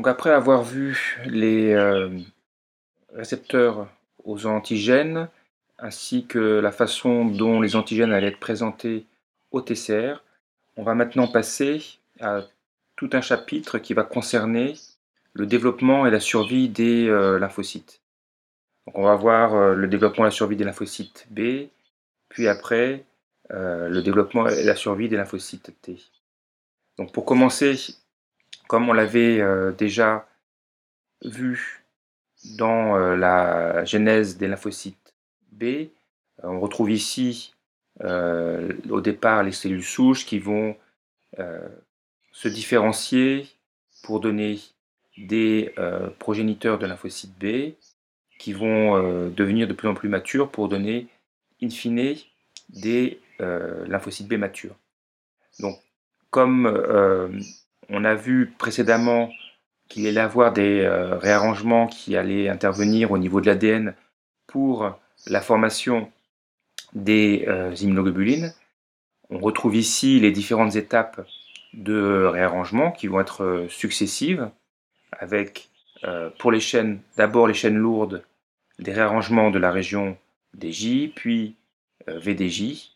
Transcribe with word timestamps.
Donc 0.00 0.08
après 0.08 0.30
avoir 0.30 0.62
vu 0.62 1.20
les 1.26 1.74
euh, 1.74 2.08
récepteurs 3.12 3.86
aux 4.24 4.46
antigènes, 4.46 5.28
ainsi 5.78 6.24
que 6.24 6.38
la 6.38 6.72
façon 6.72 7.26
dont 7.26 7.60
les 7.60 7.76
antigènes 7.76 8.10
allaient 8.10 8.28
être 8.28 8.40
présentés 8.40 9.04
au 9.50 9.60
TCR, 9.60 10.24
on 10.78 10.84
va 10.84 10.94
maintenant 10.94 11.26
passer 11.28 11.82
à 12.18 12.44
tout 12.96 13.10
un 13.12 13.20
chapitre 13.20 13.76
qui 13.76 13.92
va 13.92 14.02
concerner 14.02 14.72
le 15.34 15.44
développement 15.44 16.06
et 16.06 16.10
la 16.10 16.20
survie 16.20 16.70
des 16.70 17.06
euh, 17.06 17.38
lymphocytes. 17.38 18.00
Donc 18.86 18.96
on 18.96 19.02
va 19.02 19.16
voir 19.16 19.54
euh, 19.54 19.74
le 19.74 19.86
développement 19.86 20.24
et 20.24 20.28
la 20.28 20.30
survie 20.30 20.56
des 20.56 20.64
lymphocytes 20.64 21.26
B, 21.28 21.68
puis 22.30 22.48
après 22.48 23.04
le 23.50 24.00
développement 24.00 24.48
et 24.48 24.62
la 24.62 24.76
survie 24.76 25.10
des 25.10 25.16
lymphocytes 25.16 25.74
T. 25.82 25.98
Donc 26.96 27.12
pour 27.12 27.26
commencer, 27.26 27.76
comme 28.70 28.88
on 28.88 28.92
l'avait 28.92 29.40
euh, 29.40 29.72
déjà 29.72 30.28
vu 31.24 31.82
dans 32.56 32.94
euh, 32.94 33.16
la 33.16 33.84
genèse 33.84 34.38
des 34.38 34.46
lymphocytes 34.46 35.12
B, 35.50 35.64
euh, 35.64 35.88
on 36.44 36.60
retrouve 36.60 36.92
ici 36.92 37.52
au 37.98 39.00
départ 39.00 39.42
les 39.42 39.52
cellules 39.52 39.82
souches 39.82 40.24
qui 40.24 40.38
vont 40.38 40.74
se 42.32 42.48
différencier 42.48 43.46
pour 44.04 44.20
donner 44.20 44.58
des 45.18 45.74
progéniteurs 46.18 46.78
de 46.78 46.86
lymphocytes 46.86 47.38
B 47.38 47.74
qui 48.38 48.54
vont 48.54 49.28
devenir 49.28 49.68
de 49.68 49.74
plus 49.74 49.86
en 49.86 49.92
plus 49.92 50.08
matures 50.08 50.50
pour 50.50 50.70
donner 50.70 51.08
in 51.62 51.68
fine 51.68 52.16
des 52.70 53.20
lymphocytes 53.38 54.28
B 54.28 54.34
matures. 54.34 54.76
Donc 55.58 55.76
comme 56.30 56.64
on 57.90 58.04
a 58.04 58.14
vu 58.14 58.52
précédemment 58.56 59.30
qu'il 59.88 60.06
allait 60.06 60.20
avoir 60.20 60.52
des 60.52 60.80
euh, 60.80 61.18
réarrangements 61.18 61.88
qui 61.88 62.16
allaient 62.16 62.48
intervenir 62.48 63.10
au 63.10 63.18
niveau 63.18 63.40
de 63.40 63.46
l'ADN 63.46 63.94
pour 64.46 64.98
la 65.26 65.40
formation 65.40 66.10
des 66.94 67.44
euh, 67.48 67.74
immunoglobulines. 67.74 68.54
On 69.28 69.38
retrouve 69.38 69.76
ici 69.76 70.20
les 70.20 70.30
différentes 70.30 70.76
étapes 70.76 71.26
de 71.74 72.24
réarrangement 72.24 72.92
qui 72.92 73.08
vont 73.08 73.20
être 73.20 73.44
euh, 73.44 73.68
successives, 73.68 74.50
avec 75.12 75.68
pour 76.38 76.50
les 76.50 76.60
chaînes, 76.60 77.00
d'abord 77.18 77.46
les 77.46 77.52
chaînes 77.52 77.76
lourdes, 77.76 78.24
des 78.78 78.92
réarrangements 78.92 79.50
de 79.50 79.58
la 79.58 79.70
région 79.70 80.16
DJ, 80.58 81.10
puis 81.14 81.56
VDJ. 82.06 82.92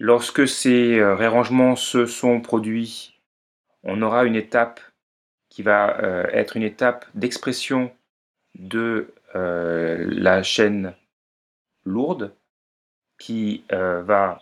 Lorsque 0.00 0.48
ces 0.48 1.00
réarrangements 1.00 1.76
se 1.76 2.06
sont 2.06 2.40
produits 2.40 3.19
on 3.82 4.02
aura 4.02 4.24
une 4.24 4.36
étape 4.36 4.80
qui 5.48 5.62
va 5.62 5.98
euh, 6.02 6.26
être 6.32 6.56
une 6.56 6.62
étape 6.62 7.06
d'expression 7.14 7.92
de 8.54 9.12
euh, 9.34 10.06
la 10.08 10.42
chaîne 10.42 10.94
lourde 11.84 12.34
qui 13.18 13.64
euh, 13.72 14.02
va 14.02 14.40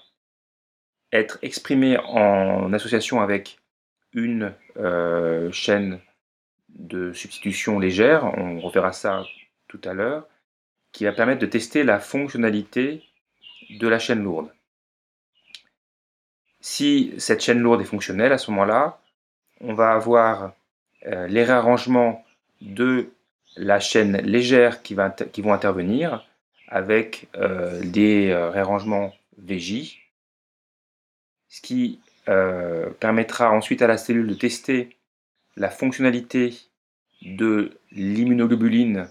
être 1.13 1.39
exprimée 1.43 1.99
en 1.99 2.73
association 2.73 3.21
avec 3.21 3.59
une 4.13 4.55
chaîne 5.53 6.01
de 6.69 7.13
substitution 7.13 7.79
légère, 7.79 8.25
on 8.39 8.61
reverra 8.61 8.93
ça 8.93 9.25
tout 9.69 9.81
à 9.85 9.95
l'heure, 9.95 10.27
qui 10.93 11.05
va 11.05 11.13
permettre 11.13 11.41
de 11.41 11.47
tester 11.47 11.83
la 11.83 11.99
fonctionnalité 11.99 13.03
de 13.71 13.89
la 13.89 13.99
chaîne 13.99 14.23
lourde. 14.23 14.53
Si 16.61 17.15
cette 17.19 17.43
chaîne 17.43 17.61
lourde 17.61 17.81
est 17.81 17.85
fonctionnelle, 17.85 18.33
à 18.33 18.39
ce 18.39 18.51
moment-là, 18.51 19.01
on 19.61 19.75
va 19.75 19.93
avoir 19.93 20.53
euh, 21.07 21.27
les 21.27 21.45
réarrangements 21.45 22.25
de 22.61 23.11
la 23.57 23.81
chaîne 23.81 24.19
légère 24.19 24.83
qui, 24.83 24.95
vont 24.95 25.53
intervenir 25.53 26.27
avec 26.69 27.29
euh, 27.37 27.81
des 27.83 28.31
euh, 28.31 28.51
réarrangements 28.51 29.15
VJ, 29.39 29.99
ce 31.49 31.61
qui 31.61 32.01
permettra 33.01 33.51
ensuite 33.51 33.81
à 33.81 33.87
la 33.87 33.97
cellule 33.97 34.27
de 34.27 34.35
tester 34.35 34.99
la 35.57 35.71
fonctionnalité 35.71 36.55
de 37.23 37.79
l'immunoglobuline 37.91 39.09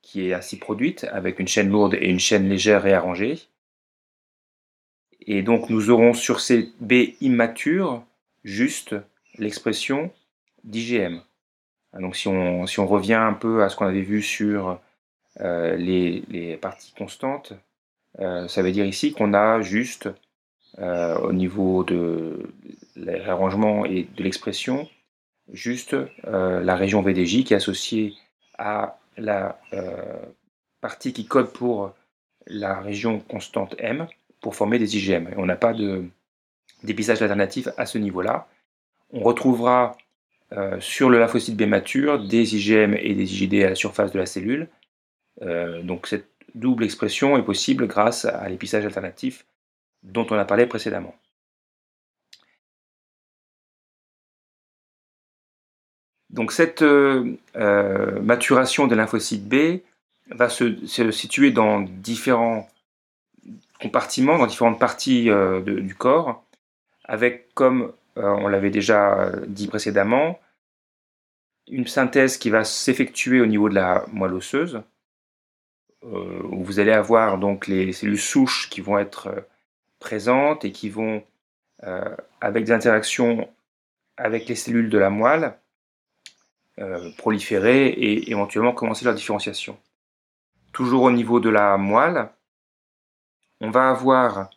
qui 0.00 0.26
est 0.26 0.34
ainsi 0.34 0.58
produite 0.58 1.04
avec 1.12 1.38
une 1.38 1.46
chaîne 1.46 1.70
lourde 1.70 1.94
et 1.94 2.08
une 2.08 2.18
chaîne 2.18 2.48
légère 2.48 2.82
réarrangée. 2.82 3.38
Et 5.20 5.42
donc 5.42 5.70
nous 5.70 5.90
aurons 5.90 6.12
sur 6.12 6.40
ces 6.40 6.72
B 6.80 7.14
immatures 7.20 8.04
juste 8.42 8.96
l'expression 9.38 10.10
d'IgM. 10.64 11.20
Donc 11.98 12.16
si 12.16 12.28
on, 12.28 12.66
si 12.66 12.80
on, 12.80 12.86
revient 12.86 13.14
un 13.14 13.34
peu 13.34 13.62
à 13.62 13.68
ce 13.68 13.76
qu'on 13.76 13.86
avait 13.86 14.00
vu 14.00 14.22
sur 14.22 14.80
euh, 15.40 15.76
les, 15.76 16.56
parties 16.60 16.92
constantes, 16.96 17.52
euh, 18.20 18.48
ça 18.48 18.62
veut 18.62 18.72
dire 18.72 18.86
ici 18.86 19.12
qu'on 19.12 19.34
a 19.34 19.60
juste 19.60 20.08
euh, 20.78 21.18
au 21.18 21.32
niveau 21.32 21.84
de 21.84 22.50
l'arrangement 22.96 23.84
et 23.84 24.04
de 24.16 24.22
l'expression, 24.22 24.88
juste 25.52 25.96
la 26.24 26.76
région 26.76 27.02
VDJ 27.02 27.44
qui 27.44 27.52
est 27.52 27.56
associée 27.56 28.14
à 28.58 28.98
la 29.18 29.58
partie 30.80 31.12
qui 31.12 31.26
code 31.26 31.52
pour 31.52 31.92
la 32.46 32.80
région 32.80 33.20
constante 33.20 33.74
M 33.78 34.06
pour 34.40 34.56
former 34.56 34.78
des 34.78 34.96
IgM. 34.96 35.28
on 35.36 35.46
n'a 35.46 35.56
pas 35.56 35.74
de 35.74 36.04
dépistage 36.82 37.22
alternatif 37.22 37.68
à 37.76 37.86
ce 37.86 37.98
niveau-là 37.98 38.48
on 39.12 39.20
retrouvera 39.20 39.96
euh, 40.52 40.80
sur 40.80 41.08
le 41.08 41.18
lymphocyte 41.18 41.56
B 41.56 41.62
mature 41.62 42.18
des 42.18 42.56
IgM 42.56 42.94
et 42.94 43.14
des 43.14 43.42
IgD 43.42 43.62
à 43.62 43.70
la 43.70 43.74
surface 43.74 44.12
de 44.12 44.18
la 44.18 44.26
cellule. 44.26 44.68
Euh, 45.42 45.82
donc 45.82 46.06
cette 46.06 46.28
double 46.54 46.84
expression 46.84 47.38
est 47.38 47.42
possible 47.42 47.86
grâce 47.86 48.24
à 48.24 48.48
l'épissage 48.48 48.84
alternatif 48.84 49.46
dont 50.02 50.26
on 50.30 50.36
a 50.36 50.44
parlé 50.44 50.66
précédemment. 50.66 51.14
Donc 56.30 56.52
cette 56.52 56.82
euh, 56.82 57.36
maturation 58.22 58.86
des 58.86 58.94
lymphocytes 58.94 59.48
B 59.48 59.80
va 60.30 60.48
se, 60.48 60.86
situer 60.86 61.50
dans 61.50 61.80
différents 61.80 62.68
compartiments, 63.80 64.38
dans 64.38 64.46
différentes 64.46 64.78
parties 64.78 65.28
du 65.64 65.94
corps, 65.94 66.44
avec 67.04 67.52
comme 67.54 67.92
on 68.16 68.48
l'avait 68.48 68.70
déjà 68.70 69.32
dit 69.46 69.68
précédemment, 69.68 70.38
une 71.68 71.86
synthèse 71.86 72.36
qui 72.36 72.50
va 72.50 72.64
s'effectuer 72.64 73.40
au 73.40 73.46
niveau 73.46 73.68
de 73.68 73.74
la 73.74 74.04
moelle 74.12 74.34
osseuse, 74.34 74.82
euh, 76.04 76.42
où 76.50 76.64
vous 76.64 76.80
allez 76.80 76.92
avoir 76.92 77.38
donc 77.38 77.68
les 77.68 77.92
cellules 77.92 78.18
souches 78.18 78.68
qui 78.70 78.80
vont 78.80 78.98
être 78.98 79.28
euh, 79.28 79.40
présentes 80.00 80.64
et 80.64 80.72
qui 80.72 80.88
vont, 80.88 81.22
avec 82.40 82.64
des 82.64 82.72
interactions 82.72 83.48
avec 84.16 84.46
les 84.46 84.54
cellules 84.54 84.88
de 84.88 84.98
la 84.98 85.10
moelle, 85.10 85.58
proliférer 87.18 87.86
et 87.88 88.30
éventuellement 88.30 88.72
commencer 88.72 89.04
leur 89.04 89.14
différenciation. 89.14 89.76
Toujours 90.72 91.02
au 91.02 91.10
niveau 91.10 91.40
de 91.40 91.48
la 91.48 91.76
moelle, 91.78 92.28
on 93.60 93.70
va 93.70 93.90
avoir 93.90 94.50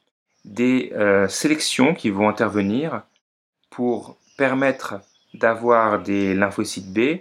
des 0.46 0.92
sélections 1.30 1.96
qui 1.96 2.12
vont 2.12 2.30
intervenir 2.30 3.02
pour 3.76 4.18
permettre 4.38 5.02
d'avoir 5.34 6.02
des 6.02 6.34
lymphocytes 6.34 6.94
B 6.94 7.20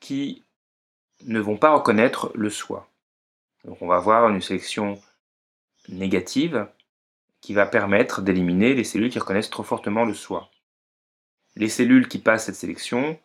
qui 0.00 0.42
ne 1.26 1.38
vont 1.38 1.56
pas 1.56 1.72
reconnaître 1.72 2.32
le 2.34 2.50
soi. 2.50 2.88
Donc 3.64 3.80
on 3.80 3.86
va 3.86 3.94
avoir 3.96 4.28
une 4.28 4.40
sélection 4.40 5.00
négative 5.88 6.66
qui 7.40 7.54
va 7.54 7.66
permettre 7.66 8.20
d'éliminer 8.20 8.74
les 8.74 8.82
cellules 8.82 9.10
qui 9.10 9.20
reconnaissent 9.20 9.48
trop 9.48 9.62
fortement 9.62 10.04
le 10.04 10.14
soi. 10.14 10.50
Les 11.54 11.68
cellules 11.68 12.08
qui 12.08 12.18
passent 12.18 12.46
cette 12.46 12.56
sélection 12.56 13.16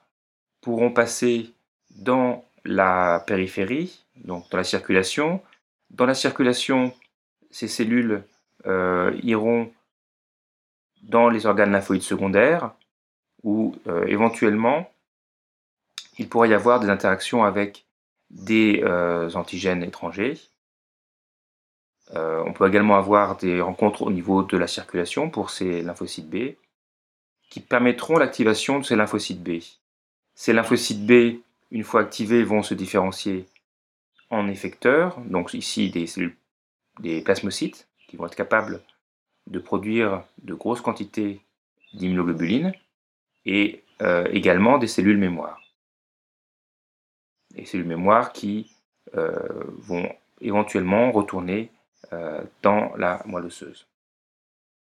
pourront 0.61 0.91
passer 0.91 1.51
dans 1.95 2.45
la 2.63 3.23
périphérie, 3.25 4.03
donc 4.17 4.47
dans 4.51 4.57
la 4.57 4.63
circulation. 4.63 5.41
Dans 5.89 6.05
la 6.05 6.13
circulation, 6.13 6.93
ces 7.49 7.67
cellules 7.67 8.23
euh, 8.67 9.17
iront 9.23 9.71
dans 11.09 11.29
les 11.29 11.45
organes 11.45 11.71
lymphoïdes 11.71 12.01
secondaires, 12.01 12.71
où 13.43 13.75
euh, 13.87 14.05
éventuellement 14.07 14.91
il 16.17 16.27
pourrait 16.29 16.49
y 16.49 16.53
avoir 16.53 16.79
des 16.79 16.89
interactions 16.89 17.43
avec 17.43 17.85
des 18.29 18.81
euh, 18.83 19.29
antigènes 19.33 19.83
étrangers. 19.83 20.39
Euh, 22.13 22.43
on 22.45 22.53
peut 22.53 22.67
également 22.67 22.95
avoir 22.95 23.37
des 23.37 23.61
rencontres 23.61 24.03
au 24.03 24.11
niveau 24.11 24.43
de 24.43 24.57
la 24.57 24.67
circulation 24.67 25.29
pour 25.29 25.49
ces 25.49 25.81
lymphocytes 25.81 26.29
B 26.29 26.55
qui 27.49 27.59
permettront 27.59 28.17
l'activation 28.17 28.79
de 28.79 28.85
ces 28.85 28.95
lymphocytes 28.95 29.43
B. 29.43 29.61
Ces 30.33 30.53
lymphocytes 30.53 31.05
B, 31.05 31.39
une 31.71 31.83
fois 31.83 32.01
activés, 32.01 32.43
vont 32.43 32.63
se 32.63 32.73
différencier 32.73 33.45
en 34.29 34.47
effecteurs, 34.47 35.19
donc 35.21 35.53
ici 35.53 35.89
des 35.89 36.07
cellules, 36.07 36.35
des 36.99 37.21
plasmocytes 37.21 37.87
qui 38.07 38.17
vont 38.17 38.25
être 38.25 38.35
capables 38.35 38.81
de 39.47 39.59
produire 39.59 40.23
de 40.43 40.53
grosses 40.53 40.81
quantités 40.81 41.41
d'immunoglobulines 41.93 42.73
et 43.45 43.83
euh, 44.01 44.27
également 44.31 44.77
des 44.77 44.87
cellules 44.87 45.17
mémoire. 45.17 45.61
Des 47.51 47.65
cellules 47.65 47.87
mémoire 47.87 48.33
qui 48.33 48.71
vont 49.13 50.11
éventuellement 50.41 51.09
retourner 51.09 51.71
dans 52.61 52.93
la 52.97 53.21
moelle 53.25 53.45
osseuse. 53.45 53.87